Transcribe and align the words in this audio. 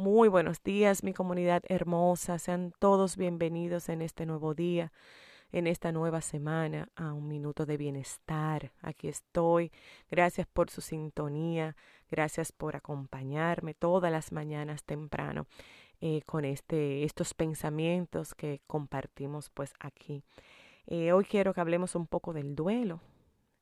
Muy 0.00 0.28
buenos 0.28 0.62
días, 0.62 1.04
mi 1.04 1.12
comunidad 1.12 1.62
hermosa. 1.68 2.38
Sean 2.38 2.72
todos 2.78 3.18
bienvenidos 3.18 3.90
en 3.90 4.00
este 4.00 4.24
nuevo 4.24 4.54
día, 4.54 4.92
en 5.52 5.66
esta 5.66 5.92
nueva 5.92 6.22
semana, 6.22 6.88
a 6.96 7.12
un 7.12 7.28
minuto 7.28 7.66
de 7.66 7.76
bienestar. 7.76 8.72
Aquí 8.80 9.08
estoy. 9.08 9.70
Gracias 10.10 10.46
por 10.46 10.70
su 10.70 10.80
sintonía. 10.80 11.76
Gracias 12.10 12.50
por 12.50 12.76
acompañarme 12.76 13.74
todas 13.74 14.10
las 14.10 14.32
mañanas 14.32 14.84
temprano 14.84 15.46
eh, 16.00 16.22
con 16.24 16.46
este, 16.46 17.04
estos 17.04 17.34
pensamientos 17.34 18.34
que 18.34 18.62
compartimos 18.66 19.50
pues 19.50 19.74
aquí. 19.80 20.22
Eh, 20.86 21.12
hoy 21.12 21.26
quiero 21.26 21.52
que 21.52 21.60
hablemos 21.60 21.94
un 21.94 22.06
poco 22.06 22.32
del 22.32 22.56
duelo, 22.56 23.00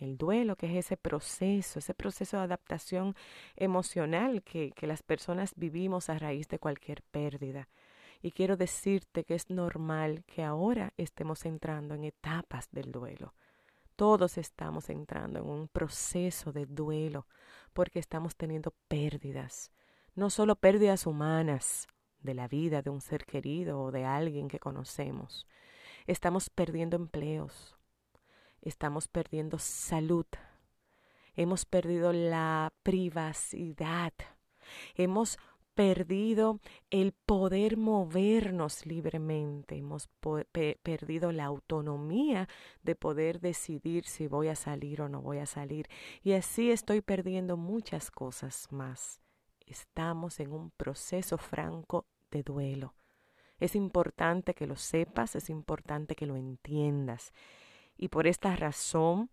el 0.00 0.16
duelo, 0.16 0.56
que 0.56 0.66
es 0.66 0.86
ese 0.86 0.96
proceso, 0.96 1.78
ese 1.78 1.94
proceso 1.94 2.36
de 2.38 2.44
adaptación 2.44 3.14
emocional 3.56 4.42
que, 4.42 4.72
que 4.72 4.86
las 4.86 5.02
personas 5.02 5.52
vivimos 5.56 6.08
a 6.08 6.18
raíz 6.18 6.48
de 6.48 6.58
cualquier 6.58 7.02
pérdida. 7.02 7.68
Y 8.22 8.32
quiero 8.32 8.56
decirte 8.56 9.24
que 9.24 9.34
es 9.34 9.48
normal 9.50 10.24
que 10.26 10.42
ahora 10.42 10.92
estemos 10.96 11.46
entrando 11.46 11.94
en 11.94 12.04
etapas 12.04 12.68
del 12.70 12.92
duelo. 12.92 13.34
Todos 13.96 14.38
estamos 14.38 14.90
entrando 14.90 15.40
en 15.40 15.46
un 15.46 15.68
proceso 15.68 16.52
de 16.52 16.66
duelo 16.66 17.26
porque 17.72 17.98
estamos 17.98 18.36
teniendo 18.36 18.74
pérdidas, 18.88 19.70
no 20.14 20.30
solo 20.30 20.56
pérdidas 20.56 21.06
humanas 21.06 21.86
de 22.22 22.34
la 22.34 22.48
vida 22.48 22.82
de 22.82 22.90
un 22.90 23.00
ser 23.00 23.24
querido 23.24 23.80
o 23.82 23.90
de 23.90 24.04
alguien 24.04 24.48
que 24.48 24.58
conocemos. 24.58 25.46
Estamos 26.06 26.50
perdiendo 26.50 26.96
empleos, 26.96 27.76
estamos 28.62 29.08
perdiendo 29.08 29.58
salud, 29.58 30.26
hemos 31.34 31.64
perdido 31.64 32.12
la 32.12 32.72
privacidad, 32.82 34.12
hemos 34.94 35.38
perdido 35.74 36.60
el 36.90 37.12
poder 37.12 37.78
movernos 37.78 38.84
libremente, 38.84 39.76
hemos 39.76 40.08
perdido 40.82 41.32
la 41.32 41.44
autonomía 41.46 42.48
de 42.82 42.94
poder 42.96 43.40
decidir 43.40 44.04
si 44.06 44.26
voy 44.26 44.48
a 44.48 44.56
salir 44.56 45.00
o 45.00 45.08
no 45.08 45.22
voy 45.22 45.38
a 45.38 45.46
salir. 45.46 45.88
Y 46.22 46.32
así 46.32 46.70
estoy 46.70 47.00
perdiendo 47.00 47.56
muchas 47.56 48.10
cosas 48.10 48.68
más. 48.70 49.22
Estamos 49.66 50.40
en 50.40 50.52
un 50.52 50.70
proceso 50.70 51.38
franco 51.38 52.04
de 52.30 52.42
duelo. 52.42 52.94
Es 53.58 53.74
importante 53.74 54.54
que 54.54 54.66
lo 54.66 54.76
sepas, 54.76 55.36
es 55.36 55.48
importante 55.48 56.14
que 56.14 56.26
lo 56.26 56.36
entiendas. 56.36 57.32
Y 58.00 58.08
por 58.08 58.26
esta 58.26 58.56
razón 58.56 59.28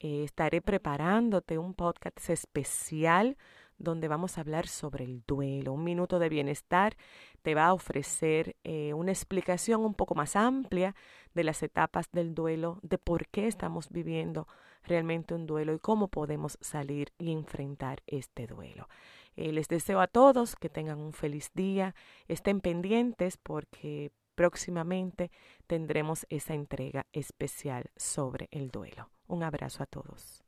eh, 0.00 0.24
estaré 0.24 0.60
preparándote 0.60 1.56
un 1.56 1.72
podcast 1.72 2.28
especial 2.30 3.36
donde 3.78 4.08
vamos 4.08 4.36
a 4.36 4.40
hablar 4.40 4.66
sobre 4.66 5.04
el 5.04 5.22
duelo. 5.24 5.72
Un 5.72 5.84
minuto 5.84 6.18
de 6.18 6.28
bienestar 6.28 6.96
te 7.42 7.54
va 7.54 7.66
a 7.66 7.72
ofrecer 7.72 8.56
eh, 8.64 8.92
una 8.92 9.12
explicación 9.12 9.82
un 9.82 9.94
poco 9.94 10.16
más 10.16 10.34
amplia 10.34 10.96
de 11.32 11.44
las 11.44 11.62
etapas 11.62 12.10
del 12.10 12.34
duelo, 12.34 12.80
de 12.82 12.98
por 12.98 13.28
qué 13.28 13.46
estamos 13.46 13.88
viviendo 13.88 14.48
realmente 14.82 15.34
un 15.34 15.46
duelo 15.46 15.72
y 15.72 15.78
cómo 15.78 16.08
podemos 16.08 16.58
salir 16.60 17.12
y 17.18 17.30
enfrentar 17.30 18.02
este 18.08 18.48
duelo. 18.48 18.88
Eh, 19.36 19.52
les 19.52 19.68
deseo 19.68 20.00
a 20.00 20.08
todos 20.08 20.56
que 20.56 20.68
tengan 20.68 20.98
un 20.98 21.12
feliz 21.12 21.52
día, 21.54 21.94
estén 22.26 22.60
pendientes 22.60 23.36
porque 23.36 24.10
próximamente 24.38 25.32
tendremos 25.66 26.24
esa 26.30 26.54
entrega 26.54 27.08
especial 27.12 27.90
sobre 27.96 28.46
el 28.52 28.70
duelo. 28.70 29.10
Un 29.26 29.42
abrazo 29.42 29.82
a 29.82 29.86
todos. 29.86 30.47